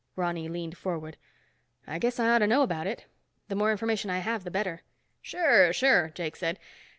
[0.15, 1.15] Ronny leaned forward.
[1.85, 3.05] "I guess I ought to know about it.
[3.49, 4.81] The more information I have, the better."
[5.21, 6.57] "Sure, sure," Jakes said.